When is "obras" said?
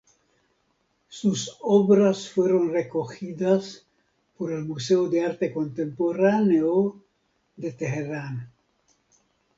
1.61-2.27